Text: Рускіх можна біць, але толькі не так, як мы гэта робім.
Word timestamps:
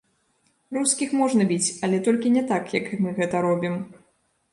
Рускіх 0.77 1.11
можна 1.19 1.45
біць, 1.51 1.69
але 1.87 1.99
толькі 2.07 2.31
не 2.37 2.43
так, 2.53 2.73
як 2.77 2.89
мы 3.07 3.13
гэта 3.21 3.43
робім. 3.47 3.77